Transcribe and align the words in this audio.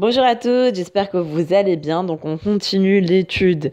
Bonjour 0.00 0.24
à 0.24 0.34
tous, 0.34 0.74
j'espère 0.74 1.10
que 1.10 1.18
vous 1.18 1.52
allez 1.52 1.76
bien. 1.76 2.04
Donc 2.04 2.24
on 2.24 2.38
continue 2.38 3.02
l'étude 3.02 3.70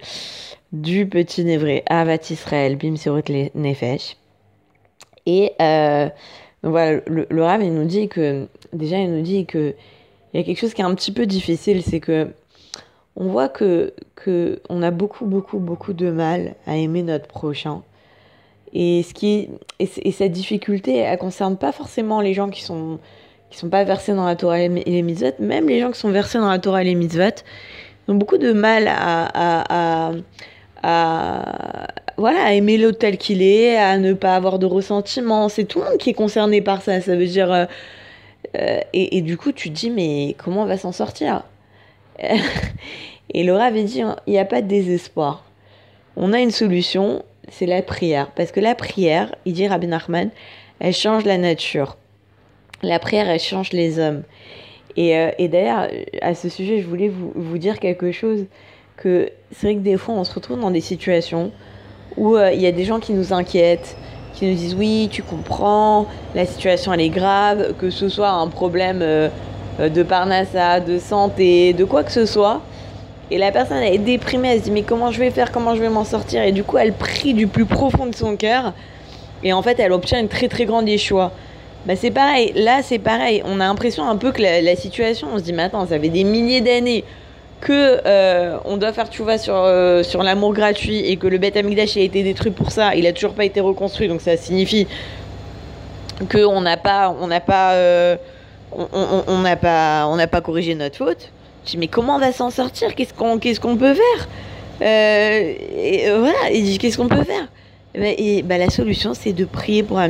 du 0.74 1.08
petit 1.08 1.46
Névré, 1.46 1.84
Avat 1.86 2.18
Israël, 2.30 2.76
Bim 2.76 2.96
les 3.30 3.50
Nefesh. 3.56 4.18
Et 5.26 5.54
euh, 5.62 6.10
voilà, 6.64 7.00
le, 7.08 7.28
le 7.30 7.44
Rav, 7.44 7.64
il 7.64 7.74
nous 7.74 7.86
dit 7.86 8.10
que, 8.10 8.46
déjà 8.74 8.98
il 8.98 9.10
nous 9.10 9.22
dit 9.22 9.46
que 9.46 9.74
il 10.34 10.38
y 10.42 10.44
a 10.44 10.46
quelque 10.46 10.60
chose 10.60 10.74
qui 10.74 10.82
est 10.82 10.84
un 10.84 10.94
petit 10.96 11.14
peu 11.14 11.26
difficile, 11.26 11.82
c'est 11.82 12.02
que 12.02 12.28
on 13.16 13.30
voit 13.30 13.48
que, 13.48 13.94
que 14.16 14.60
on 14.68 14.82
a 14.84 14.92
beaucoup, 14.92 15.28
beaucoup, 15.28 15.60
beaucoup 15.60 15.94
de 15.94 16.12
mal 16.12 16.56
à 16.66 16.76
aimer 16.76 17.04
notre 17.04 17.28
prochain. 17.28 17.84
Et, 18.74 19.02
ce 19.04 19.14
qui, 19.14 19.48
et, 19.80 19.90
et 20.02 20.12
cette 20.12 20.34
difficulté, 20.34 20.98
elle 20.98 21.18
concerne 21.20 21.56
pas 21.56 21.72
forcément 21.72 22.20
les 22.20 22.34
gens 22.34 22.50
qui 22.50 22.64
sont 22.64 23.00
qui 23.50 23.58
sont 23.58 23.70
pas 23.70 23.84
versés 23.84 24.14
dans 24.14 24.26
la 24.26 24.36
Torah 24.36 24.60
et 24.60 24.70
les 24.70 25.02
mitzvot, 25.02 25.34
même 25.40 25.68
les 25.68 25.80
gens 25.80 25.92
qui 25.92 26.00
sont 26.00 26.12
versés 26.12 26.38
dans 26.38 26.50
la 26.50 26.60
Torah 26.60 26.82
et 26.82 26.86
les 26.86 26.96
mitzvot, 26.96 27.44
ont 28.08 28.16
beaucoup 28.16 28.38
de 28.38 28.52
mal 28.54 28.88
à, 28.88 30.12
voilà, 32.18 32.44
à 32.46 32.54
aimer 32.54 32.78
l'autre 32.78 33.00
tel 33.00 33.18
qu'il 33.18 33.42
est, 33.42 33.78
à 33.78 33.98
ne 33.98 34.14
pas 34.14 34.36
avoir 34.36 34.60
de 34.60 34.66
ressentiment. 34.66 35.50
C'est 35.50 35.66
tout 35.66 35.80
le 35.80 35.86
monde 35.86 35.98
qui 35.98 36.12
est 36.12 36.14
concerné 36.14 36.62
par 36.62 36.82
ça. 36.82 37.02
Ça 37.02 37.16
veut 37.16 37.26
dire. 37.26 37.52
Euh, 37.52 37.66
euh, 38.56 38.80
et, 38.94 39.18
et, 39.18 39.22
du 39.22 39.38
coup, 39.38 39.52
tu 39.52 39.70
te 39.70 39.76
dis, 39.76 39.90
mais 39.90 40.36
comment 40.38 40.64
on 40.64 40.66
va 40.66 40.78
s'en 40.78 40.92
sortir? 40.92 41.44
Et 43.34 43.44
Laura 43.44 43.66
avait 43.66 43.84
dit, 43.84 44.02
il 44.26 44.32
n'y 44.32 44.40
a 44.40 44.46
pas 44.46 44.62
de 44.62 44.68
désespoir. 44.68 45.44
On 46.16 46.34
a 46.34 46.40
une 46.40 46.52
solution, 46.52 47.24
c'est 47.52 47.66
la 47.66 47.82
prière. 47.82 48.32
Parce 48.36 48.52
que 48.52 48.60
la 48.60 48.74
prière, 48.74 49.36
il 49.46 49.54
dit 49.54 49.68
Rabbi 49.68 49.88
Nachman, 49.88 50.30
elle 50.80 50.94
change 50.94 51.26
la 51.26 51.38
nature. 51.38 51.98
La 52.84 53.00
prière, 53.00 53.30
elle 53.30 53.40
change 53.40 53.72
les 53.72 54.00
hommes. 54.00 54.24
Et, 54.96 55.18
euh, 55.18 55.32
et 55.38 55.48
d'ailleurs, 55.48 55.88
à 56.22 56.36
ce 56.36 56.50
sujet, 56.50 56.82
je 56.82 56.88
voulais 56.88 57.10
vous, 57.10 57.32
vous 57.36 57.58
dire 57.58 57.80
quelque 57.80 58.12
chose, 58.12 58.46
que 58.98 59.30
c'est 59.52 59.68
vrai 59.68 59.76
que 59.76 59.82
des 59.82 59.98
fois, 59.98 60.16
on 60.16 60.24
se 60.24 60.34
retrouve 60.34 60.60
dans 60.60 60.72
des 60.72 60.82
situations 60.82 61.52
où 62.18 62.36
euh, 62.36 62.52
il 62.52 62.60
y 62.60 62.68
a 62.68 62.72
des 62.72 62.84
gens 62.84 63.00
qui 63.00 63.14
nous 63.14 63.32
inquiètent, 63.32 63.96
qui 64.34 64.46
nous 64.46 64.56
disent 64.56 64.76
oui, 64.76 65.08
tu 65.12 65.24
comprends, 65.24 66.08
la 66.36 66.46
situation 66.46 66.94
elle 66.94 67.02
est 67.02 67.10
grave, 67.10 67.74
que 67.80 67.90
ce 67.90 68.10
soit 68.10 68.30
un 68.30 68.48
problème 68.48 69.00
euh, 69.02 69.30
de 69.80 70.04
parnassa, 70.04 70.80
de 70.80 70.98
santé, 71.00 71.74
de 71.74 71.86
quoi 71.86 72.04
que 72.04 72.12
ce 72.12 72.26
soit. 72.26 72.62
Et 73.30 73.38
la 73.38 73.52
personne 73.52 73.78
elle 73.78 73.94
est 73.94 74.00
déprimée, 74.00 74.50
elle 74.50 74.60
se 74.60 74.64
dit 74.66 74.72
mais 74.72 74.84
comment 74.84 75.12
je 75.12 75.20
vais 75.20 75.32
faire, 75.32 75.52
comment 75.52 75.76
je 75.76 75.82
vais 75.82 75.90
m'en 75.90 76.06
sortir? 76.06 76.44
Et 76.44 76.52
du 76.52 76.64
coup 76.64 76.78
elle 76.78 76.94
prie 76.94 77.34
du 77.34 77.48
plus 77.48 77.66
profond 77.66 78.06
de 78.06 78.16
son 78.16 78.36
cœur 78.36 78.74
et 79.44 79.54
en 79.54 79.62
fait 79.62 79.80
elle 79.80 79.92
obtient 79.92 80.20
une 80.20 80.30
très 80.30 80.48
très 80.48 80.66
grande 80.66 80.88
échoua. 80.88 81.32
Bah 81.88 81.96
c'est 81.96 82.12
pareil, 82.12 82.52
là 82.54 82.82
c'est 82.84 83.00
pareil, 83.00 83.42
on 83.46 83.62
a 83.62 83.66
l'impression 83.66 84.10
un 84.10 84.18
peu 84.18 84.34
que 84.34 84.42
la, 84.42 84.76
situation, 84.76 85.30
on 85.34 85.38
se 85.38 85.44
dit 85.44 85.54
mais 85.54 85.64
attends, 85.64 85.88
ça 85.88 85.98
fait 85.98 86.10
des 86.10 86.26
milliers 86.26 86.60
d'années 86.60 87.06
que 87.62 88.02
euh, 88.06 88.58
on 88.66 88.76
doit 88.76 88.92
faire 88.92 89.08
vois 89.20 89.38
sur, 89.38 89.56
euh, 89.56 90.04
sur 90.04 90.22
l'amour 90.22 90.54
gratuit 90.54 91.10
et 91.10 91.16
que 91.16 91.28
le 91.28 91.38
Beth 91.38 91.56
Amikdash 91.56 91.96
a 91.96 92.02
été 92.02 92.24
détruit 92.24 92.52
pour 92.52 92.72
ça, 92.74 92.94
il 92.94 93.08
a 93.08 93.14
toujours 93.14 93.34
pas 93.34 93.46
été 93.46 93.62
reconstruit, 93.62 94.10
donc 94.10 94.20
ça 94.20 94.36
signifie 94.36 94.86
qu'on 96.30 96.60
n'a 96.60 96.76
pas, 96.76 97.16
on 97.22 97.28
n'a 97.28 97.40
pas, 97.40 97.72
euh, 97.76 98.18
on 98.74 99.40
n'a 99.40 99.56
pas, 99.56 100.08
on 100.10 100.18
n'a 100.18 100.28
pas 100.28 100.42
corrigé 100.42 100.76
notre 100.76 100.98
faute. 100.98 101.32
Je 101.64 101.72
dis 101.72 101.78
mais 101.78 101.88
comment 101.88 102.18
on 102.18 102.20
va 102.20 102.34
s'en 102.34 102.50
sortir? 102.50 102.96
Qu'est-ce 102.96 103.14
qu'on, 103.14 103.40
qu'est-ce 103.40 103.62
qu'on 103.62 103.78
peut 103.78 103.94
faire? 103.94 104.28
Et, 104.82 106.10
Voilà, 106.10 106.52
il 106.52 106.66
dit 106.66 106.80
qu'est-ce 106.80 106.98
qu'on 106.98 107.08
peut 107.08 107.24
faire? 107.24 107.48
Et, 107.96 108.42
bah, 108.42 108.58
la 108.58 108.70
solution 108.70 109.14
c'est 109.14 109.32
de 109.32 109.46
prier 109.46 109.84
pour 109.84 110.00
un. 110.00 110.10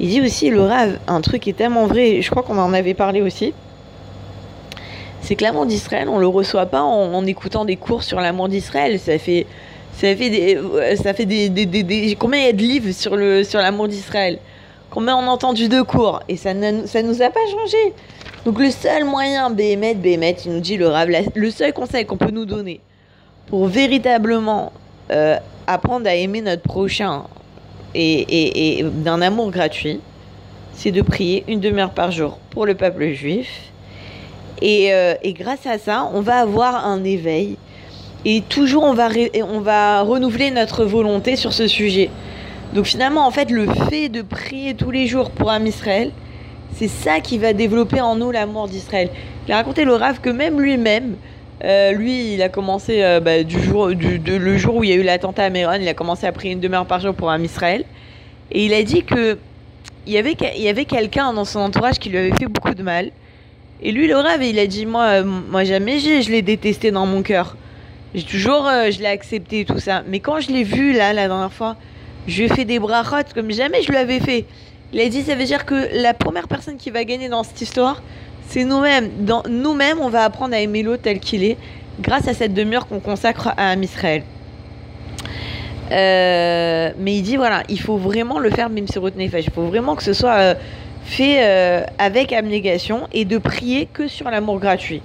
Il 0.00 0.08
dit 0.08 0.20
aussi, 0.20 0.50
le 0.50 0.62
Rav, 0.62 0.98
un 1.06 1.20
truc 1.20 1.42
qui 1.42 1.50
est 1.50 1.54
tellement 1.54 1.86
vrai, 1.86 2.22
je 2.22 2.30
crois 2.30 2.42
qu'on 2.42 2.58
en 2.58 2.72
avait 2.72 2.94
parlé 2.94 3.20
aussi, 3.20 3.52
c'est 5.20 5.34
que 5.34 5.42
l'amour 5.42 5.66
d'Israël, 5.66 6.08
on 6.08 6.18
le 6.18 6.28
reçoit 6.28 6.66
pas 6.66 6.82
en, 6.82 7.24
écoutant 7.26 7.64
des 7.64 7.76
cours 7.76 8.02
sur 8.02 8.20
l'amour 8.20 8.48
d'Israël. 8.48 8.98
Ça 9.00 9.18
fait, 9.18 9.46
ça 9.92 10.14
fait 10.14 10.30
des, 10.30 10.58
ça 10.96 11.12
fait 11.12 11.26
des, 11.26 11.48
des, 11.48 11.66
des, 11.66 12.16
combien 12.18 12.40
il 12.40 12.46
y 12.46 12.48
a 12.48 12.52
de 12.52 12.62
livres 12.62 12.92
sur 12.92 13.16
le, 13.16 13.42
sur 13.44 13.58
l'amour 13.58 13.88
d'Israël? 13.88 14.38
Combien 14.90 15.16
on 15.16 15.22
a 15.22 15.30
entendu 15.30 15.68
de 15.68 15.82
cours? 15.82 16.22
Et 16.28 16.36
ça 16.36 16.54
ne 16.54 16.86
ça 16.86 17.02
nous 17.02 17.20
a 17.20 17.28
pas 17.28 17.40
changé. 17.50 17.92
Donc 18.44 18.58
le 18.60 18.70
seul 18.70 19.04
moyen, 19.04 19.50
Béhémet, 19.50 19.94
Béhémet, 19.94 20.36
il 20.46 20.52
nous 20.52 20.60
dit 20.60 20.76
le 20.76 20.88
Rav, 20.88 21.10
le 21.34 21.50
seul 21.50 21.72
conseil 21.72 22.06
qu'on 22.06 22.16
peut 22.16 22.30
nous 22.30 22.46
donner 22.46 22.80
pour 23.48 23.66
véritablement 23.66 24.72
euh, 25.10 25.36
apprendre 25.66 26.06
à 26.06 26.14
aimer 26.14 26.40
notre 26.40 26.62
prochain 26.62 27.24
et, 27.98 28.84
d'un 28.84 29.20
amour 29.22 29.50
gratuit, 29.50 30.00
c'est 30.74 30.92
de 30.92 31.02
prier 31.02 31.44
une 31.48 31.60
demi-heure 31.60 31.90
par 31.90 32.10
jour 32.12 32.38
pour 32.50 32.66
le 32.66 32.74
peuple 32.74 33.10
juif. 33.12 33.48
Et, 34.62 34.92
euh, 34.92 35.14
et, 35.22 35.32
grâce 35.32 35.66
à 35.66 35.78
ça, 35.78 36.08
on 36.12 36.20
va 36.20 36.36
avoir 36.36 36.86
un 36.86 37.04
éveil. 37.04 37.56
Et 38.24 38.42
toujours, 38.42 38.84
on 38.84 38.94
va, 38.94 39.08
on 39.48 39.60
va 39.60 40.02
renouveler 40.02 40.50
notre 40.50 40.84
volonté 40.84 41.36
sur 41.36 41.52
ce 41.52 41.66
sujet. 41.66 42.10
Donc 42.74 42.86
finalement, 42.86 43.26
en 43.26 43.30
fait, 43.30 43.50
le 43.50 43.66
fait 43.88 44.08
de 44.08 44.22
prier 44.22 44.74
tous 44.74 44.90
les 44.90 45.06
jours 45.06 45.30
pour 45.30 45.50
un 45.50 45.64
Israël, 45.64 46.10
c'est 46.74 46.88
ça 46.88 47.20
qui 47.20 47.38
va 47.38 47.52
développer 47.52 48.00
en 48.00 48.16
nous 48.16 48.30
l'amour 48.30 48.68
d'Israël. 48.68 49.10
Il 49.46 49.52
a 49.52 49.56
raconté 49.56 49.84
le 49.84 49.94
Rav 49.94 50.20
que 50.20 50.30
même 50.30 50.60
lui-même, 50.60 51.16
euh, 51.64 51.92
lui, 51.92 52.34
il 52.34 52.42
a 52.42 52.48
commencé 52.48 53.02
euh, 53.02 53.20
bah, 53.20 53.42
du 53.42 53.60
jour, 53.60 53.88
du, 53.88 54.18
le 54.18 54.56
jour 54.56 54.76
où 54.76 54.84
il 54.84 54.90
y 54.90 54.92
a 54.92 54.96
eu 54.96 55.02
l'attentat 55.02 55.44
à 55.44 55.50
Méron, 55.50 55.78
il 55.80 55.88
a 55.88 55.94
commencé 55.94 56.26
à 56.26 56.32
prier 56.32 56.52
une 56.52 56.60
demi-heure 56.60 56.86
par 56.86 57.00
jour 57.00 57.14
pour 57.14 57.30
un 57.30 57.42
Israël. 57.42 57.84
Et 58.52 58.64
il 58.64 58.74
a 58.74 58.82
dit 58.82 59.02
que 59.02 59.38
il 60.06 60.12
y 60.12 60.18
avait, 60.18 60.36
il 60.56 60.62
y 60.62 60.68
avait 60.68 60.84
quelqu'un 60.84 61.32
dans 61.32 61.44
son 61.44 61.58
entourage 61.60 61.98
qui 61.98 62.08
lui 62.08 62.18
avait 62.18 62.34
fait 62.38 62.46
beaucoup 62.46 62.74
de 62.74 62.82
mal. 62.82 63.10
Et 63.82 63.92
lui, 63.92 64.06
le 64.06 64.16
rêve, 64.16 64.42
il 64.42 64.58
a 64.58 64.66
dit 64.66 64.86
Moi, 64.86 65.04
euh, 65.04 65.24
moi 65.24 65.64
jamais 65.64 65.98
je 65.98 66.30
l'ai 66.30 66.42
détesté 66.42 66.90
dans 66.90 67.06
mon 67.06 67.22
cœur. 67.22 67.56
J'ai 68.14 68.22
toujours, 68.22 68.66
je 68.90 68.98
l'ai 69.00 69.06
accepté, 69.06 69.64
tout 69.64 69.80
ça. 69.80 70.02
Mais 70.08 70.20
quand 70.20 70.40
je 70.40 70.50
l'ai 70.50 70.64
vu, 70.64 70.92
là, 70.92 71.12
la 71.12 71.28
dernière 71.28 71.52
fois, 71.52 71.76
je 72.26 72.38
lui 72.38 72.44
ai 72.44 72.48
fait 72.48 72.64
des 72.64 72.78
brachot 72.78 73.34
comme 73.34 73.50
jamais 73.50 73.82
je 73.82 73.92
l'avais 73.92 74.20
fait. 74.20 74.46
Il 74.92 75.00
a 75.00 75.08
dit 75.08 75.22
Ça 75.22 75.34
veut 75.34 75.44
dire 75.44 75.66
que 75.66 75.88
la 76.00 76.14
première 76.14 76.48
personne 76.48 76.76
qui 76.76 76.90
va 76.90 77.04
gagner 77.04 77.28
dans 77.28 77.42
cette 77.42 77.60
histoire, 77.60 78.02
c'est 78.48 78.64
nous-mêmes. 78.64 79.10
Dans 79.20 79.42
nous-mêmes, 79.48 80.00
on 80.00 80.08
va 80.08 80.24
apprendre 80.24 80.54
à 80.54 80.60
aimer 80.60 80.82
l'autre 80.82 81.02
tel 81.02 81.20
qu'il 81.20 81.44
est, 81.44 81.56
grâce 82.00 82.28
à 82.28 82.34
cette 82.34 82.54
demi-heure 82.54 82.86
qu'on 82.88 83.00
consacre 83.00 83.52
à 83.56 83.74
Israël. 83.74 84.22
Euh, 85.90 86.90
mais 86.98 87.16
il 87.16 87.22
dit 87.22 87.36
voilà, 87.36 87.62
il 87.68 87.80
faut 87.80 87.96
vraiment 87.96 88.38
le 88.38 88.50
faire 88.50 88.70
même 88.70 88.88
sur 88.88 89.02
Nefesh. 89.04 89.46
Il 89.46 89.52
faut 89.52 89.66
vraiment 89.66 89.96
que 89.96 90.02
ce 90.02 90.12
soit 90.12 90.34
euh, 90.34 90.54
fait 91.04 91.38
euh, 91.40 91.82
avec 91.98 92.32
abnégation 92.32 93.06
et 93.12 93.24
de 93.24 93.38
prier 93.38 93.86
que 93.92 94.08
sur 94.08 94.30
l'amour 94.30 94.58
gratuit. 94.58 95.02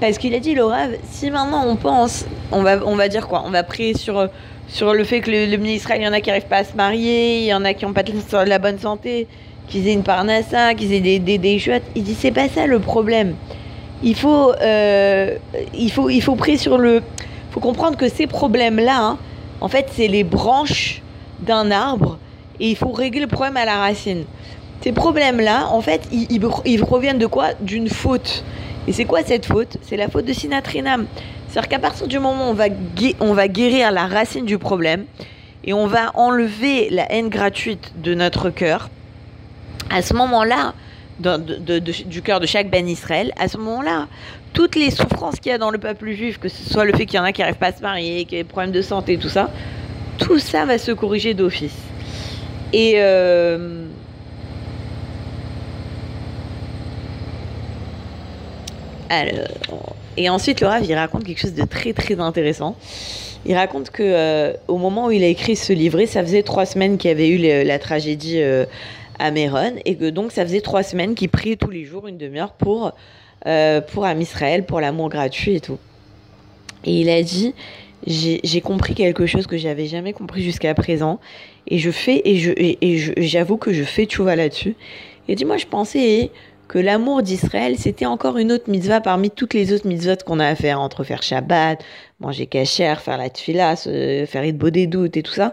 Parce 0.00 0.18
qu'il 0.18 0.34
a 0.34 0.40
dit 0.40 0.54
le 0.54 0.64
rêve, 0.64 0.98
si 1.04 1.30
maintenant 1.30 1.66
on 1.66 1.76
pense, 1.76 2.26
on 2.50 2.62
va, 2.62 2.84
on 2.84 2.96
va 2.96 3.08
dire 3.08 3.28
quoi? 3.28 3.44
On 3.46 3.50
va 3.50 3.62
prier 3.62 3.94
sur, 3.94 4.28
sur 4.68 4.92
le 4.92 5.04
fait 5.04 5.20
que 5.20 5.30
le, 5.30 5.46
le 5.46 5.56
ministre, 5.56 5.92
il 5.94 6.02
y 6.02 6.08
en 6.08 6.12
a 6.12 6.20
qui 6.20 6.28
n'arrivent 6.28 6.48
pas 6.48 6.58
à 6.58 6.64
se 6.64 6.74
marier, 6.74 7.40
il 7.40 7.46
y 7.46 7.54
en 7.54 7.64
a 7.64 7.72
qui 7.74 7.84
n'ont 7.86 7.92
pas 7.92 8.02
de 8.02 8.48
la 8.48 8.58
bonne 8.58 8.78
santé, 8.78 9.26
qu'ils 9.68 9.88
aient 9.88 9.92
une 9.92 10.02
parnassa, 10.02 10.74
qu'ils 10.74 10.92
aient 10.92 11.18
des, 11.18 11.38
des, 11.38 11.58
chouettes. 11.58 11.84
Il 11.94 12.04
dit 12.04 12.14
c'est 12.14 12.32
pas 12.32 12.48
ça 12.48 12.66
le 12.66 12.78
problème. 12.78 13.34
Il 14.02 14.14
faut, 14.14 14.52
euh, 14.60 15.36
il 15.74 15.90
faut, 15.90 16.10
il 16.10 16.20
faut 16.20 16.34
prier 16.36 16.58
sur 16.58 16.78
le. 16.78 17.02
Faut 17.50 17.60
comprendre 17.60 17.96
que 17.96 18.08
ces 18.08 18.26
problèmes-là, 18.26 18.98
hein, 18.98 19.18
en 19.60 19.68
fait, 19.68 19.86
c'est 19.92 20.08
les 20.08 20.24
branches 20.24 21.02
d'un 21.40 21.70
arbre 21.70 22.18
et 22.60 22.70
il 22.70 22.76
faut 22.76 22.90
régler 22.90 23.20
le 23.20 23.26
problème 23.26 23.56
à 23.56 23.64
la 23.64 23.76
racine. 23.76 24.24
Ces 24.82 24.92
problèmes-là, 24.92 25.68
en 25.70 25.80
fait, 25.80 26.02
ils, 26.12 26.26
ils, 26.30 26.42
ils, 26.64 26.80
proviennent 26.80 27.18
de 27.18 27.26
quoi? 27.26 27.54
D'une 27.60 27.88
faute. 27.88 28.44
Et 28.86 28.92
c'est 28.92 29.04
quoi 29.04 29.22
cette 29.24 29.46
faute? 29.46 29.78
C'est 29.82 29.96
la 29.96 30.08
faute 30.08 30.26
de 30.26 30.32
Sinatrinam. 30.32 31.06
C'est-à-dire 31.48 31.68
qu'à 31.68 31.78
partir 31.78 32.06
du 32.08 32.18
moment 32.18 32.48
où 32.48 32.50
on 32.50 32.54
va, 32.54 32.66
on 33.20 33.32
va 33.32 33.48
guérir 33.48 33.92
la 33.92 34.06
racine 34.06 34.44
du 34.44 34.58
problème 34.58 35.04
et 35.64 35.72
on 35.72 35.86
va 35.86 36.10
enlever 36.14 36.90
la 36.90 37.10
haine 37.10 37.28
gratuite 37.28 37.92
de 38.02 38.14
notre 38.14 38.50
cœur, 38.50 38.90
à 39.94 40.02
ce 40.02 40.12
moment-là, 40.14 40.74
du 41.20 42.22
cœur 42.22 42.40
de 42.40 42.46
chaque 42.46 42.68
Ben 42.68 42.88
Israël, 42.88 43.32
à 43.38 43.46
ce 43.46 43.56
moment-là, 43.58 44.08
toutes 44.52 44.74
les 44.74 44.90
souffrances 44.90 45.36
qu'il 45.36 45.52
y 45.52 45.54
a 45.54 45.58
dans 45.58 45.70
le 45.70 45.78
peuple 45.78 46.10
juif, 46.10 46.38
que 46.38 46.48
ce 46.48 46.68
soit 46.68 46.84
le 46.84 46.92
fait 46.92 47.06
qu'il 47.06 47.16
y 47.16 47.20
en 47.20 47.24
a 47.24 47.30
qui 47.30 47.40
n'arrivent 47.42 47.54
pas 47.54 47.68
à 47.68 47.72
se 47.72 47.80
marier, 47.80 48.24
qu'il 48.24 48.38
y 48.38 48.40
a 48.40 48.42
des 48.42 48.48
problèmes 48.48 48.72
de 48.72 48.82
santé, 48.82 49.16
tout 49.18 49.28
ça, 49.28 49.50
tout 50.18 50.40
ça 50.40 50.66
va 50.66 50.78
se 50.78 50.90
corriger 50.90 51.32
d'office. 51.34 51.76
Et 52.72 52.94
euh, 52.96 53.86
ensuite, 60.28 60.60
le 60.60 60.66
Rav, 60.66 60.84
il 60.84 60.94
raconte 60.94 61.22
quelque 61.22 61.40
chose 61.40 61.54
de 61.54 61.64
très 61.64 61.92
très 61.92 62.18
intéressant. 62.18 62.74
Il 63.46 63.54
raconte 63.54 63.90
que 63.90 64.02
euh, 64.02 64.54
au 64.66 64.78
moment 64.78 65.06
où 65.06 65.10
il 65.12 65.22
a 65.22 65.28
écrit 65.28 65.54
ce 65.54 65.72
livret, 65.72 66.06
ça 66.06 66.22
faisait 66.22 66.42
trois 66.42 66.66
semaines 66.66 66.98
qu'il 66.98 67.10
y 67.10 67.12
avait 67.12 67.28
eu 67.28 67.64
la 67.64 67.78
tragédie 67.78 68.40
euh, 68.40 68.64
à 69.18 69.30
Méron, 69.30 69.74
et 69.84 69.96
que 69.96 70.10
donc 70.10 70.32
ça 70.32 70.44
faisait 70.44 70.60
trois 70.60 70.82
semaines 70.82 71.14
qu'il 71.14 71.28
priait 71.28 71.56
tous 71.56 71.70
les 71.70 71.84
jours 71.84 72.06
une 72.06 72.18
demi-heure 72.18 72.52
pour 72.52 72.92
euh, 73.46 73.80
pour 73.80 74.04
Am 74.04 74.20
Israël, 74.20 74.64
pour 74.64 74.80
l'amour 74.80 75.08
gratuit 75.08 75.56
et 75.56 75.60
tout. 75.60 75.78
Et 76.84 77.00
il 77.00 77.10
a 77.10 77.22
dit 77.22 77.54
j'ai 78.06 78.60
compris 78.60 78.94
quelque 78.94 79.26
chose 79.26 79.46
que 79.46 79.56
j'avais 79.56 79.86
jamais 79.86 80.12
compris 80.12 80.42
jusqu'à 80.42 80.74
présent 80.74 81.20
et 81.66 81.78
je 81.78 81.90
fais 81.90 82.20
et 82.24 82.36
je 82.36 82.50
et, 82.50 82.78
et 82.82 82.98
j'avoue 83.22 83.56
que 83.56 83.72
je 83.72 83.82
fais 83.82 84.04
tchouva 84.04 84.36
là-dessus. 84.36 84.76
A 85.28 85.34
dit 85.34 85.44
moi 85.44 85.56
je 85.56 85.66
pensais 85.66 86.30
que 86.68 86.78
l'amour 86.78 87.22
d'Israël, 87.22 87.76
c'était 87.78 88.06
encore 88.06 88.38
une 88.38 88.50
autre 88.50 88.70
mitzvah 88.70 89.00
parmi 89.00 89.30
toutes 89.30 89.54
les 89.54 89.72
autres 89.72 89.86
mitzvahs 89.86 90.16
qu'on 90.24 90.40
a 90.40 90.46
à 90.46 90.54
faire, 90.54 90.80
entre 90.80 91.04
faire 91.04 91.22
Shabbat, 91.22 91.84
manger 92.20 92.46
kasher, 92.46 92.94
faire 93.00 93.18
la 93.18 93.28
tfila, 93.28 93.76
faire 93.76 94.42
des 94.42 94.86
doutes 94.86 95.16
et 95.16 95.22
tout 95.22 95.32
ça. 95.32 95.52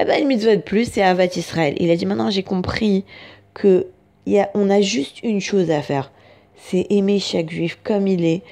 Eh 0.00 0.06
ben, 0.06 0.22
une 0.22 0.28
mitzvah 0.28 0.56
de 0.56 0.62
plus, 0.62 0.90
c'est 0.90 1.02
Avat 1.02 1.26
Israël. 1.36 1.74
Il 1.78 1.90
a 1.90 1.96
dit 1.96 2.06
maintenant, 2.06 2.30
j'ai 2.30 2.42
compris 2.42 3.04
que 3.52 3.86
y 4.26 4.38
a, 4.38 4.50
on 4.54 4.70
a 4.70 4.80
juste 4.80 5.22
une 5.22 5.40
chose 5.40 5.70
à 5.70 5.82
faire. 5.82 6.10
C'est 6.56 6.86
aimer 6.88 7.18
chaque 7.18 7.50
juif 7.50 7.78
comme 7.84 8.06
il 8.06 8.24
est, 8.24 8.42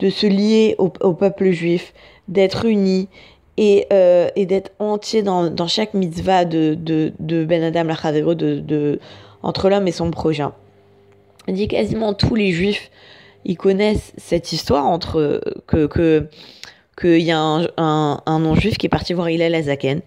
de 0.00 0.10
se 0.10 0.26
lier 0.26 0.76
au, 0.78 0.88
peuple 0.88 1.50
juif, 1.50 1.94
d'être 2.28 2.66
unis 2.66 3.08
et, 3.56 3.86
euh, 3.90 4.28
et 4.36 4.44
d'être 4.44 4.72
entier 4.78 5.22
dans, 5.22 5.48
dans, 5.50 5.66
chaque 5.66 5.94
mitzvah 5.94 6.44
de, 6.44 6.76
de, 6.78 7.44
Ben 7.44 7.62
Adam 7.62 7.84
Lachavero, 7.84 8.34
de, 8.34 8.60
de, 8.60 9.00
entre 9.42 9.70
l'homme 9.70 9.88
et 9.88 9.92
son 9.92 10.10
prochain. 10.10 10.52
Il 11.46 11.54
dit 11.54 11.68
quasiment 11.68 12.12
tous 12.12 12.34
les 12.34 12.52
juifs, 12.52 12.90
ils 13.46 13.56
connaissent 13.56 14.12
cette 14.18 14.52
histoire 14.52 14.84
entre 14.86 15.40
que 15.66 15.86
que 15.86 16.28
qu'il 17.00 17.22
y 17.22 17.30
a 17.30 17.38
un, 17.38 17.66
un, 17.76 18.20
un 18.26 18.38
non-juif 18.40 18.76
qui 18.76 18.86
est 18.86 18.90
parti 18.90 19.14
voir 19.14 19.30
Hillel 19.30 19.54
Azaken. 19.54 20.02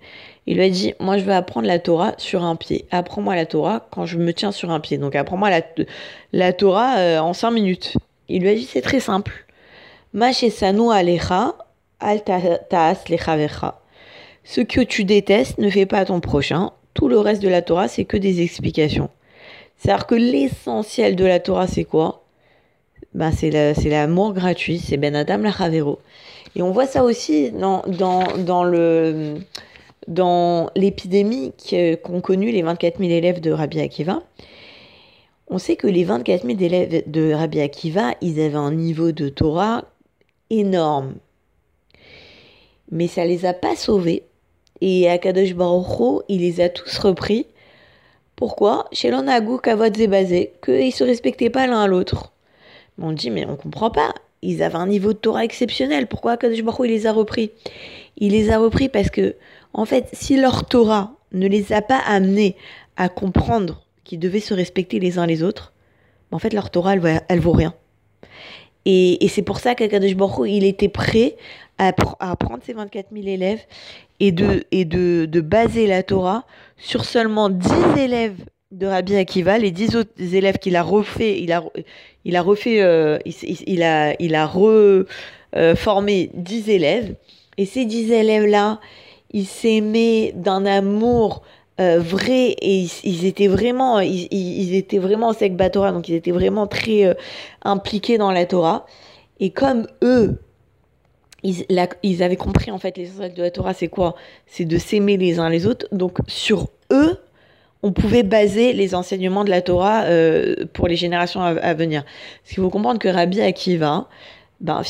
Il 0.47 0.57
lui 0.57 0.63
a 0.63 0.69
dit, 0.69 0.93
moi 0.99 1.17
je 1.17 1.23
veux 1.23 1.33
apprendre 1.33 1.67
la 1.67 1.79
Torah 1.79 2.13
sur 2.17 2.43
un 2.43 2.55
pied. 2.55 2.85
Apprends-moi 2.91 3.35
la 3.35 3.45
Torah 3.45 3.87
quand 3.91 4.05
je 4.05 4.17
me 4.17 4.33
tiens 4.33 4.51
sur 4.51 4.71
un 4.71 4.79
pied. 4.79 4.97
Donc 4.97 5.15
apprends-moi 5.15 5.49
la, 5.49 5.61
la 6.33 6.53
Torah 6.53 6.97
euh, 6.97 7.19
en 7.19 7.33
cinq 7.33 7.51
minutes. 7.51 7.95
Il 8.27 8.41
lui 8.41 8.49
a 8.49 8.55
dit, 8.55 8.65
c'est 8.65 8.81
très 8.81 8.99
simple. 8.99 9.45
alecha, 10.13 11.55
al 11.99 12.23
ta'as 12.23 12.95
Ce 14.43 14.61
que 14.61 14.81
tu 14.81 15.03
détestes, 15.03 15.57
ne 15.59 15.69
fais 15.69 15.85
pas 15.85 15.99
à 15.99 16.05
ton 16.05 16.19
prochain. 16.21 16.71
Tout 16.93 17.07
le 17.07 17.19
reste 17.19 17.41
de 17.41 17.49
la 17.49 17.61
Torah, 17.61 17.87
c'est 17.87 18.05
que 18.05 18.17
des 18.17 18.41
explications. 18.41 19.09
C'est-à-dire 19.77 20.07
que 20.07 20.15
l'essentiel 20.15 21.15
de 21.15 21.25
la 21.25 21.39
Torah, 21.39 21.67
c'est 21.67 21.85
quoi? 21.85 22.23
Ben, 23.13 23.31
C'est 23.31 23.49
l'amour 23.85 24.33
gratuit, 24.33 24.79
c'est 24.79 24.97
Ben 24.97 25.15
Adam 25.15 25.37
la 25.39 25.51
Chavero. 25.51 25.99
Et 26.55 26.61
on 26.61 26.71
voit 26.71 26.87
ça 26.87 27.03
aussi 27.03 27.51
dans, 27.51 27.83
dans, 27.87 28.37
dans 28.37 28.63
le 28.63 29.35
dans 30.07 30.69
l'épidémie 30.75 31.53
qu'ont 32.03 32.21
connu 32.21 32.51
les 32.51 32.61
24 32.61 32.99
000 32.99 33.09
élèves 33.11 33.41
de 33.41 33.51
Rabbi 33.51 33.79
Akiva. 33.79 34.23
On 35.47 35.57
sait 35.57 35.75
que 35.75 35.87
les 35.87 36.03
24 36.03 36.45
000 36.45 36.59
élèves 36.59 37.03
de 37.09 37.33
Rabbi 37.33 37.59
Akiva, 37.59 38.13
ils 38.21 38.39
avaient 38.39 38.55
un 38.55 38.71
niveau 38.71 39.11
de 39.11 39.29
Torah 39.29 39.85
énorme. 40.49 41.15
Mais 42.89 43.07
ça 43.07 43.25
les 43.25 43.45
a 43.45 43.53
pas 43.53 43.75
sauvés. 43.75 44.23
Et 44.81 45.09
Akadosh 45.09 45.53
Baruch 45.53 46.23
il 46.27 46.41
les 46.41 46.59
a 46.59 46.69
tous 46.69 46.97
repris 46.97 47.45
pourquoi? 48.41 48.87
Chez 48.91 49.11
l'Onagou, 49.11 49.59
Kavod 49.59 49.95
basé, 50.09 50.53
qu'ils 50.65 50.87
ne 50.87 50.89
se 50.89 51.03
respectaient 51.03 51.51
pas 51.51 51.67
l'un 51.67 51.83
à 51.83 51.85
l'autre. 51.85 52.33
On 52.97 53.11
dit, 53.11 53.29
mais 53.29 53.45
on 53.45 53.55
comprend 53.55 53.91
pas. 53.91 54.15
Ils 54.41 54.63
avaient 54.63 54.77
un 54.77 54.87
niveau 54.87 55.13
de 55.13 55.19
Torah 55.19 55.45
exceptionnel. 55.45 56.07
Pourquoi 56.07 56.37
Kadosh 56.37 56.63
Baruch 56.63 56.87
il 56.87 56.89
les 56.89 57.05
a 57.05 57.13
repris? 57.13 57.51
Il 58.17 58.31
les 58.31 58.49
a 58.49 58.57
repris 58.57 58.89
parce 58.89 59.11
que, 59.11 59.35
en 59.73 59.85
fait, 59.85 60.09
si 60.13 60.37
leur 60.37 60.65
Torah 60.65 61.13
ne 61.31 61.47
les 61.47 61.73
a 61.73 61.81
pas 61.81 61.99
amenés 61.99 62.55
à 62.97 63.09
comprendre 63.09 63.85
qu'ils 64.03 64.19
devaient 64.19 64.39
se 64.39 64.53
respecter 64.53 64.99
les 64.99 65.17
uns 65.17 65.25
les 65.25 65.43
autres, 65.43 65.73
en 66.31 66.39
fait, 66.39 66.53
leur 66.53 66.69
Torah, 66.69 66.93
elle, 66.93 67.23
elle 67.27 67.39
vaut 67.39 67.51
rien. 67.51 67.73
Et, 68.85 69.27
c'est 69.29 69.43
pour 69.43 69.59
ça 69.59 69.75
qu'Akadosh 69.75 70.15
Baruch 70.15 70.49
il 70.49 70.63
était 70.63 70.89
prêt 70.89 71.35
à, 71.77 71.93
prendre 71.93 72.63
ses 72.63 72.73
24 72.73 73.07
000 73.11 73.27
élèves 73.27 73.61
et 74.19 74.31
de, 74.31 74.65
et 74.71 74.85
de, 74.85 75.25
de 75.25 75.41
baser 75.41 75.87
la 75.87 76.03
Torah 76.03 76.45
sur 76.77 77.05
seulement 77.05 77.49
10 77.49 77.69
élèves 77.99 78.37
de 78.71 78.87
Rabbi 78.87 79.15
Akiva, 79.15 79.57
les 79.57 79.71
10 79.71 79.95
autres 79.95 80.11
élèves 80.17 80.57
qu'il 80.57 80.75
a 80.75 80.83
refait, 80.83 81.39
il 81.41 81.51
a, 81.51 81.63
il 82.23 82.35
a 82.35 82.41
refait, 82.41 82.81
euh, 82.81 83.19
il, 83.25 83.83
a, 83.83 84.15
il 84.19 84.35
a 84.35 84.47
reformé 84.47 86.29
10 86.33 86.69
élèves. 86.69 87.15
Et 87.57 87.65
ces 87.65 87.85
10 87.85 88.11
élèves-là, 88.11 88.79
ils 89.31 89.45
s'aimaient 89.45 90.33
d'un 90.35 90.65
amour 90.65 91.41
euh, 91.79 91.99
vrai 91.99 92.55
et 92.61 92.85
ils, 93.03 93.25
étaient 93.25 93.47
vraiment, 93.47 93.99
ils, 93.99 94.27
ils, 94.31 94.75
étaient 94.75 94.99
vraiment 94.99 95.33
Torah, 95.33 95.91
donc 95.91 96.09
ils 96.09 96.15
étaient 96.15 96.31
vraiment 96.31 96.67
très 96.67 97.05
euh, 97.05 97.13
impliqués 97.63 98.17
dans 98.17 98.31
la 98.31 98.45
Torah. 98.45 98.85
Et 99.39 99.49
comme 99.49 99.87
eux, 100.03 100.39
ils, 101.43 101.65
ils 102.03 102.23
avaient 102.23 102.35
compris 102.35 102.71
en 102.71 102.77
fait 102.77 102.97
l'essentiel 102.97 103.33
de 103.33 103.41
la 103.41 103.51
Torah, 103.51 103.73
c'est 103.73 103.87
quoi? 103.87 104.15
C'est 104.45 104.65
de 104.65 104.77
s'aimer 104.77 105.17
les 105.17 105.39
uns 105.39 105.49
les 105.49 105.65
autres. 105.65 105.87
Donc 105.91 106.19
sur 106.27 106.69
eux, 106.91 107.17
on 107.83 107.91
pouvait 107.93 108.23
baser 108.23 108.73
les 108.73 108.93
enseignements 108.93 109.43
de 109.43 109.49
la 109.49 109.61
Torah 109.61 110.03
euh, 110.03 110.55
pour 110.73 110.87
les 110.87 110.95
générations 110.95 111.41
à, 111.41 111.73
venir. 111.73 112.03
Parce 112.03 112.53
qu'il 112.53 112.63
faut 112.63 112.69
comprendre 112.69 112.99
que 112.99 113.07
Rabbi 113.07 113.41
Akiva, 113.41 114.07
ben, 114.59 114.83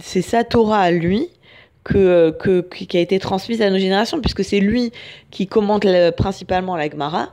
c'est 0.00 0.22
sa 0.22 0.44
Torah 0.44 0.80
à 0.80 0.90
lui 0.90 1.28
que, 1.84 2.30
que, 2.30 2.60
qui 2.60 2.96
a 2.96 3.00
été 3.00 3.18
transmise 3.18 3.60
à 3.62 3.70
nos 3.70 3.78
générations, 3.78 4.20
puisque 4.20 4.44
c'est 4.44 4.60
lui 4.60 4.92
qui 5.30 5.46
commente 5.46 5.86
principalement 6.16 6.76
la 6.76 6.88
Gemara. 6.88 7.30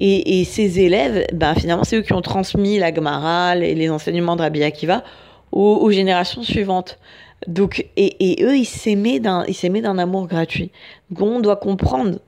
Et, 0.00 0.40
et, 0.40 0.44
ses 0.44 0.78
élèves, 0.78 1.26
ben, 1.32 1.54
finalement, 1.54 1.82
c'est 1.82 1.96
eux 1.96 2.02
qui 2.02 2.12
ont 2.12 2.22
transmis 2.22 2.78
la 2.78 2.94
Gemara, 2.94 3.56
les, 3.56 3.74
les 3.74 3.90
enseignements 3.90 4.36
de 4.36 4.42
Rabbi 4.42 4.62
Akiva 4.62 5.02
aux, 5.50 5.90
générations 5.90 6.42
suivantes. 6.42 6.98
Donc, 7.46 7.86
et, 7.96 8.32
et 8.32 8.44
eux, 8.44 8.56
ils 8.56 8.64
s'aimaient 8.64 9.18
d'un, 9.20 9.44
d'un 9.44 9.98
amour 9.98 10.26
gratuit. 10.26 10.70
Donc, 11.10 11.28
on 11.28 11.40
doit 11.40 11.56
comprendre 11.56 12.18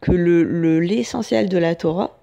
que 0.00 0.12
le, 0.12 0.80
l'essentiel 0.80 1.48
de 1.48 1.58
la 1.58 1.74
Torah, 1.74 2.18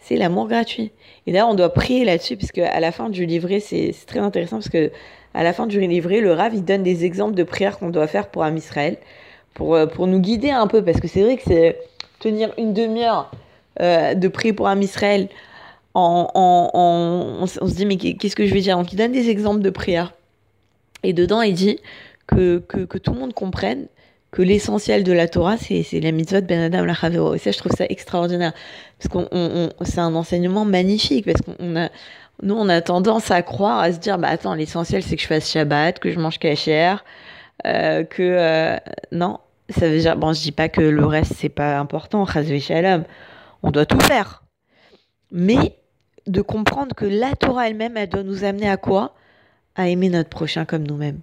c'est 0.00 0.16
l'amour 0.16 0.48
gratuit. 0.48 0.92
Et 1.26 1.32
d'ailleurs, 1.32 1.48
on 1.48 1.54
doit 1.54 1.72
prier 1.72 2.04
là-dessus, 2.04 2.36
parce 2.36 2.52
qu'à 2.52 2.80
la 2.80 2.92
fin 2.92 3.10
du 3.10 3.26
livret, 3.26 3.60
c'est, 3.60 3.94
très 4.06 4.20
intéressant, 4.20 4.56
parce 4.56 4.68
que 4.68 4.90
à 5.34 5.44
la 5.44 5.52
fin 5.52 5.66
du 5.66 5.80
livret, 5.80 6.20
le 6.20 6.32
Rav, 6.32 6.58
donne 6.64 6.82
des 6.82 7.04
exemples 7.04 7.34
de 7.34 7.44
prières 7.44 7.78
qu'on 7.78 7.90
doit 7.90 8.06
faire 8.06 8.28
pour 8.28 8.42
Am 8.42 8.56
Israël, 8.56 8.96
pour, 9.54 9.74
euh, 9.74 9.86
pour 9.86 10.06
nous 10.06 10.18
guider 10.18 10.50
un 10.50 10.66
peu, 10.66 10.82
parce 10.82 11.00
que 11.00 11.08
c'est 11.08 11.22
vrai 11.22 11.36
que 11.36 11.42
c'est 11.46 11.78
tenir 12.18 12.52
une 12.58 12.74
demi-heure 12.74 13.30
euh, 13.80 14.14
de 14.14 14.28
prier 14.28 14.52
pour 14.52 14.68
Am 14.68 14.82
Israël, 14.82 15.28
en, 15.94 16.30
on, 16.74 17.46
se 17.46 17.74
dit, 17.74 17.86
mais 17.86 17.96
qu'est-ce 17.96 18.36
que 18.36 18.46
je 18.46 18.54
vais 18.54 18.60
dire? 18.60 18.76
Donc, 18.76 18.92
il 18.92 18.96
donne 18.96 19.12
des 19.12 19.28
exemples 19.28 19.60
de 19.60 19.70
prières. 19.70 20.14
Et 21.02 21.12
dedans, 21.12 21.42
il 21.42 21.54
dit 21.54 21.78
que, 22.26 22.58
que, 22.58 22.84
que 22.84 22.98
tout 22.98 23.12
le 23.12 23.18
monde 23.18 23.34
comprenne 23.34 23.86
que 24.30 24.42
l'essentiel 24.42 25.02
de 25.02 25.12
la 25.12 25.28
Torah, 25.28 25.56
c'est, 25.56 25.84
la 26.00 26.12
mitzvot 26.12 26.42
ben 26.42 26.60
Adam 26.60 26.84
la 26.84 27.34
Et 27.34 27.38
ça, 27.38 27.50
je 27.50 27.58
trouve 27.58 27.72
ça 27.72 27.84
extraordinaire. 27.88 28.52
Parce 28.98 29.08
qu'on, 29.08 29.28
on, 29.32 29.70
c'est 29.82 29.98
un 29.98 30.14
enseignement 30.14 30.64
magnifique. 30.64 31.26
Parce 31.26 31.40
qu'on 31.40 31.76
a, 31.76 31.88
nous, 32.42 32.54
on 32.54 32.68
a 32.68 32.80
tendance 32.80 33.30
à 33.30 33.42
croire, 33.42 33.80
à 33.80 33.92
se 33.92 33.98
dire, 33.98 34.18
bah 34.18 34.28
attends, 34.28 34.54
l'essentiel, 34.54 35.02
c'est 35.02 35.16
que 35.16 35.22
je 35.22 35.26
fasse 35.26 35.50
Shabbat, 35.50 35.98
que 35.98 36.10
je 36.10 36.18
mange 36.18 36.38
kasher, 36.38 36.94
euh, 37.66 38.04
que, 38.04 38.22
euh, 38.22 38.76
non. 39.12 39.38
Ça 39.68 39.88
veut 39.88 39.98
dire, 39.98 40.16
bon, 40.16 40.32
je 40.32 40.40
dis 40.40 40.52
pas 40.52 40.68
que 40.68 40.80
le 40.80 41.06
reste, 41.06 41.34
c'est 41.36 41.48
pas 41.48 41.78
important, 41.78 42.26
shalom. 42.26 43.04
On 43.62 43.70
doit 43.70 43.86
tout 43.86 44.00
faire. 44.00 44.42
Mais, 45.30 45.76
de 46.26 46.40
comprendre 46.40 46.94
que 46.94 47.04
la 47.04 47.34
Torah 47.36 47.68
elle-même, 47.68 47.96
elle 47.96 48.08
doit 48.08 48.22
nous 48.22 48.44
amener 48.44 48.68
à 48.68 48.76
quoi? 48.76 49.14
À 49.76 49.88
aimer 49.88 50.08
notre 50.08 50.28
prochain 50.28 50.64
comme 50.64 50.86
nous-mêmes. 50.86 51.20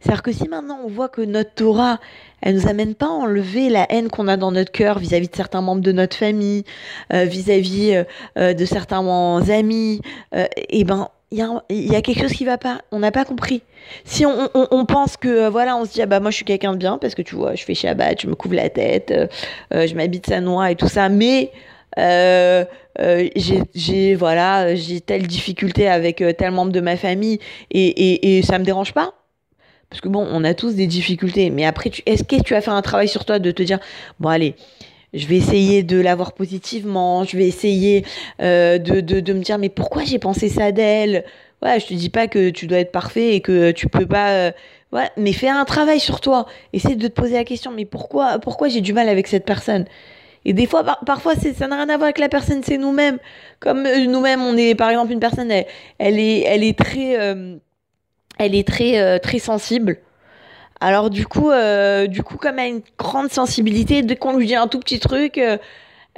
C'est-à-dire 0.00 0.22
que 0.22 0.32
si 0.32 0.48
maintenant 0.48 0.80
on 0.84 0.88
voit 0.88 1.08
que 1.08 1.20
notre 1.20 1.52
Torah, 1.54 2.00
elle 2.40 2.54
nous 2.54 2.68
amène 2.68 2.94
pas 2.94 3.06
à 3.06 3.10
enlever 3.10 3.68
la 3.68 3.90
haine 3.92 4.08
qu'on 4.08 4.28
a 4.28 4.36
dans 4.36 4.52
notre 4.52 4.72
cœur 4.72 4.98
vis-à-vis 4.98 5.28
de 5.28 5.36
certains 5.36 5.60
membres 5.60 5.82
de 5.82 5.92
notre 5.92 6.16
famille, 6.16 6.64
euh, 7.12 7.24
vis-à-vis 7.24 7.94
euh, 7.94 8.04
euh, 8.38 8.54
de 8.54 8.64
certains 8.64 9.00
amis, 9.50 10.00
et 10.34 10.48
eh 10.68 10.84
ben 10.84 11.08
il 11.32 11.38
y, 11.38 11.94
a 11.94 12.02
quelque 12.02 12.22
chose 12.22 12.32
qui 12.32 12.44
va 12.44 12.58
pas. 12.58 12.80
On 12.90 12.98
n'a 12.98 13.12
pas 13.12 13.24
compris. 13.24 13.62
Si 14.04 14.26
on, 14.26 14.50
on, 14.52 14.66
on, 14.72 14.84
pense 14.84 15.16
que 15.16 15.48
voilà, 15.48 15.76
on 15.76 15.84
se 15.84 15.92
dit 15.92 16.02
ah 16.02 16.06
bah 16.06 16.18
moi 16.18 16.32
je 16.32 16.36
suis 16.36 16.44
quelqu'un 16.44 16.72
de 16.72 16.78
bien 16.78 16.98
parce 16.98 17.14
que 17.14 17.22
tu 17.22 17.36
vois, 17.36 17.54
je 17.54 17.62
fais 17.62 17.74
Shabbat, 17.74 18.22
je 18.22 18.26
me 18.26 18.34
couvre 18.34 18.56
la 18.56 18.68
tête, 18.68 19.14
je 19.70 19.94
m'habite 19.94 20.26
sa 20.26 20.40
noix 20.40 20.72
et 20.72 20.74
tout 20.74 20.88
ça, 20.88 21.08
mais 21.08 21.52
euh, 21.98 22.64
j'ai 23.74 24.14
voilà 24.14 24.66
telle 25.06 25.26
difficulté 25.26 25.88
avec 25.88 26.22
tel 26.38 26.50
membre 26.50 26.72
de 26.72 26.80
ma 26.80 26.96
famille 26.96 27.38
et, 27.70 27.86
et, 27.86 28.38
et 28.38 28.42
ça 28.42 28.58
me 28.58 28.64
dérange 28.64 28.92
pas 28.92 29.14
parce 29.90 30.00
que 30.00 30.08
bon, 30.08 30.26
on 30.30 30.44
a 30.44 30.54
tous 30.54 30.76
des 30.76 30.86
difficultés. 30.86 31.50
Mais 31.50 31.66
après, 31.66 31.90
est-ce 32.06 32.22
que 32.22 32.40
tu 32.40 32.54
as 32.54 32.60
fait 32.60 32.70
un 32.70 32.80
travail 32.80 33.08
sur 33.08 33.24
toi 33.24 33.40
de 33.40 33.50
te 33.50 33.62
dire, 33.62 33.80
bon 34.20 34.28
allez, 34.28 34.54
je 35.12 35.26
vais 35.26 35.36
essayer 35.36 35.82
de 35.82 36.00
l'avoir 36.00 36.32
positivement, 36.32 37.24
je 37.24 37.36
vais 37.36 37.46
essayer 37.48 38.04
euh, 38.40 38.78
de, 38.78 39.00
de, 39.00 39.18
de, 39.18 39.32
me 39.32 39.42
dire, 39.42 39.58
mais 39.58 39.68
pourquoi 39.68 40.04
j'ai 40.04 40.20
pensé 40.20 40.48
ça 40.48 40.70
d'elle? 40.70 41.24
Ouais, 41.62 41.80
je 41.80 41.86
te 41.86 41.94
dis 41.94 42.08
pas 42.08 42.28
que 42.28 42.50
tu 42.50 42.68
dois 42.68 42.78
être 42.78 42.92
parfait 42.92 43.34
et 43.34 43.40
que 43.40 43.72
tu 43.72 43.88
peux 43.88 44.06
pas... 44.06 44.30
Euh, 44.30 44.52
ouais, 44.92 45.10
mais 45.16 45.32
fais 45.32 45.48
un 45.48 45.64
travail 45.64 45.98
sur 45.98 46.20
toi. 46.20 46.46
Essaie 46.72 46.94
de 46.94 47.08
te 47.08 47.12
poser 47.12 47.34
la 47.34 47.44
question, 47.44 47.72
mais 47.72 47.84
pourquoi, 47.84 48.38
pourquoi 48.38 48.68
j'ai 48.68 48.80
du 48.80 48.92
mal 48.92 49.08
avec 49.08 49.26
cette 49.26 49.44
personne? 49.44 49.86
Et 50.44 50.52
des 50.52 50.66
fois, 50.66 50.82
parfois, 51.04 51.34
ça 51.34 51.68
n'a 51.68 51.76
rien 51.76 51.88
à 51.88 51.96
voir 51.96 52.04
avec 52.04 52.18
la 52.18 52.28
personne, 52.28 52.62
c'est 52.62 52.78
nous-mêmes. 52.78 53.18
Comme 53.58 53.84
euh, 53.86 54.06
nous-mêmes, 54.06 54.42
on 54.42 54.56
est, 54.56 54.74
par 54.74 54.88
exemple, 54.88 55.12
une 55.12 55.20
personne, 55.20 55.50
elle, 55.50 55.66
elle 55.98 56.18
est, 56.18 56.40
elle 56.40 56.64
est 56.64 56.78
très 56.78 57.16
elle 58.40 58.54
est 58.54 58.66
très, 58.66 58.98
euh, 58.98 59.18
très 59.18 59.38
sensible. 59.38 59.98
Alors 60.80 61.10
du 61.10 61.26
coup, 61.26 61.50
euh, 61.50 62.06
du 62.06 62.22
coup, 62.22 62.38
comme 62.38 62.58
elle 62.58 62.64
a 62.64 62.68
une 62.68 62.82
grande 62.98 63.30
sensibilité, 63.30 64.02
dès 64.02 64.16
qu'on 64.16 64.34
lui 64.34 64.46
dit 64.46 64.56
un 64.56 64.66
tout 64.66 64.80
petit 64.80 64.98
truc, 64.98 65.38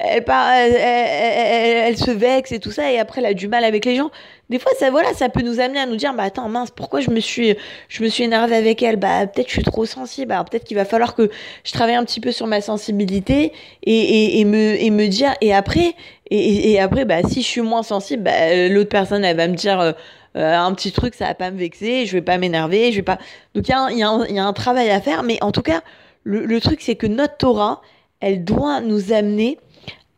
euh, 0.01 0.21
elle, 0.25 1.89
elle, 1.89 1.97
se 1.99 2.11
vexe 2.11 2.51
et 2.53 2.59
tout 2.59 2.71
ça, 2.71 2.91
et 2.91 2.99
après 2.99 3.21
elle 3.21 3.27
a 3.27 3.35
du 3.35 3.49
mal 3.49 3.65
avec 3.65 3.85
les 3.85 3.97
gens. 3.97 4.11
Des 4.49 4.59
fois, 4.59 4.73
ça, 4.79 4.91
voilà, 4.91 5.13
ça 5.15 5.29
peut 5.29 5.43
nous 5.43 5.61
amener 5.61 5.79
à 5.81 5.87
nous 5.87 5.97
dire, 5.97 6.15
bah 6.15 6.25
attends, 6.25 6.49
mince, 6.49 6.71
pourquoi 6.71 7.01
je 7.01 7.11
me 7.11 7.21
suis, 7.21 7.57
je 7.89 8.03
me 8.03 8.09
suis 8.09 8.25
énervée 8.25 8.57
avec 8.57 8.83
elle? 8.83 8.97
Bah 8.97 9.27
peut-être 9.27 9.49
je 9.49 9.53
suis 9.53 9.63
trop 9.63 9.85
sensible, 9.85 10.33
alors 10.33 10.45
peut-être 10.47 10.65
qu'il 10.65 10.77
va 10.77 10.85
falloir 10.85 11.15
que 11.15 11.31
je 11.65 11.73
travaille 11.73 11.95
un 11.95 12.05
petit 12.05 12.21
peu 12.21 12.33
sur 12.33 12.47
ma 12.47 12.61
sensibilité 12.61 13.53
et, 13.83 14.41
et, 14.41 14.45
me, 14.45 14.81
et 14.81 14.91
me 14.91 15.07
dire, 15.09 15.35
et 15.41 15.55
après, 15.55 15.95
et, 16.31 16.73
et, 16.73 16.81
après, 16.81 17.05
bah 17.05 17.23
si 17.29 17.43
je 17.43 17.47
suis 17.47 17.61
moins 17.61 17.83
sensible, 17.83 18.25
bah, 18.25 18.69
l'autre 18.69 18.91
personne, 18.91 19.25
elle 19.25 19.37
va 19.37 19.49
me 19.49 19.57
dire... 19.57 19.81
Euh, 19.81 19.93
euh, 20.35 20.57
un 20.57 20.73
petit 20.73 20.93
truc, 20.93 21.15
ça 21.15 21.27
va 21.27 21.35
pas 21.35 21.51
me 21.51 21.59
vexer, 21.59 22.07
je 22.07 22.13
vais 22.13 22.23
pas 22.23 22.39
m'énerver, 22.39 22.91
je 22.91 22.97
vais 22.97 23.03
pas. 23.03 23.19
Donc 23.55 23.69
il 23.69 23.75
y, 23.95 23.97
y, 23.97 24.35
y, 24.35 24.39
a 24.39 24.45
un 24.47 24.53
travail 24.55 24.89
à 24.89 24.99
faire, 24.99 25.25
mais 25.25 25.37
en 25.43 25.53
tout 25.53 25.61
cas, 25.61 25.83
le, 26.25 26.47
le 26.47 26.59
truc, 26.59 26.81
c'est 26.81 26.95
que 26.95 27.07
notre 27.07 27.37
Torah, 27.37 27.83
elle 28.21 28.43
doit 28.43 28.81
nous 28.81 29.13
amener 29.13 29.59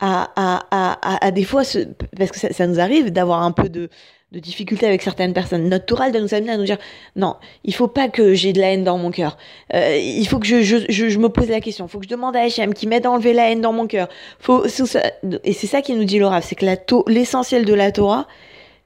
à, 0.00 0.30
à, 0.36 0.98
à, 1.02 1.26
à 1.26 1.30
des 1.30 1.44
fois, 1.44 1.62
parce 2.16 2.30
que 2.30 2.52
ça, 2.52 2.66
nous 2.66 2.80
arrive 2.80 3.10
d'avoir 3.10 3.42
un 3.42 3.52
peu 3.52 3.68
de, 3.68 3.88
de 4.32 4.38
difficultés 4.40 4.86
avec 4.86 5.02
certaines 5.02 5.32
personnes. 5.32 5.68
Notre 5.68 5.86
Torah, 5.86 6.10
doit 6.10 6.20
nous 6.20 6.34
amener 6.34 6.52
à 6.52 6.56
nous 6.56 6.64
dire 6.64 6.78
non, 7.16 7.36
il 7.62 7.74
faut 7.74 7.88
pas 7.88 8.08
que 8.08 8.34
j'ai 8.34 8.52
de 8.52 8.60
la 8.60 8.72
haine 8.72 8.84
dans 8.84 8.98
mon 8.98 9.10
cœur. 9.10 9.36
Euh, 9.72 9.96
il 9.96 10.26
faut 10.26 10.38
que 10.38 10.46
je, 10.46 10.62
je, 10.62 10.78
je, 10.88 11.18
me 11.18 11.28
pose 11.28 11.48
la 11.48 11.60
question. 11.60 11.86
Il 11.86 11.88
faut 11.88 11.98
que 11.98 12.04
je 12.04 12.10
demande 12.10 12.36
à 12.36 12.40
Hachem 12.40 12.74
qui 12.74 12.86
m'aide 12.86 13.06
à 13.06 13.10
enlever 13.10 13.32
la 13.32 13.50
haine 13.50 13.60
dans 13.60 13.72
mon 13.72 13.86
cœur. 13.86 14.08
Faut, 14.38 14.64
et 14.66 15.52
c'est 15.52 15.66
ça 15.66 15.82
qui 15.82 15.94
nous 15.94 16.04
dit 16.04 16.18
Laura, 16.18 16.40
c'est 16.40 16.56
que 16.56 16.66
l'essentiel 17.10 17.64
de 17.64 17.74
la 17.74 17.92
Torah, 17.92 18.26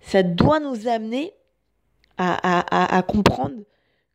ça 0.01 0.23
doit 0.23 0.61
nous 0.61 0.89
amener 0.89 1.33
à, 2.19 2.37
à, 2.43 2.97
à 2.97 3.03
comprendre 3.03 3.55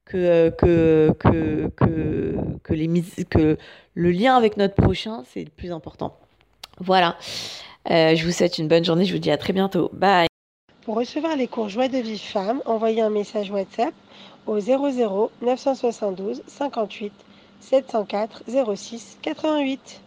que, 0.05 0.49
que, 0.57 1.13
que, 1.19 1.71
que, 1.75 2.35
que, 2.63 2.73
les, 2.73 2.89
que 3.29 3.57
le 3.93 4.11
lien 4.11 4.35
avec 4.35 4.57
notre 4.57 4.75
prochain, 4.75 5.23
c'est 5.25 5.43
le 5.43 5.49
plus 5.49 5.71
important. 5.71 6.19
Voilà. 6.79 7.17
Euh, 7.89 8.15
je 8.15 8.25
vous 8.25 8.31
souhaite 8.31 8.57
une 8.57 8.67
bonne 8.67 8.85
journée. 8.85 9.05
Je 9.05 9.13
vous 9.13 9.19
dis 9.19 9.31
à 9.31 9.37
très 9.37 9.53
bientôt. 9.53 9.89
Bye. 9.93 10.27
Pour 10.83 10.95
recevoir 10.95 11.35
les 11.35 11.47
cours 11.47 11.69
Joie 11.69 11.87
de 11.87 11.97
vie 11.97 12.19
femme, 12.19 12.61
envoyez 12.65 13.01
un 13.01 13.09
message 13.09 13.51
WhatsApp 13.51 13.93
au 14.47 14.59
00 14.59 15.31
972 15.41 16.43
58 16.47 17.13
704 17.61 18.43
06 18.75 19.17
88. 19.21 20.01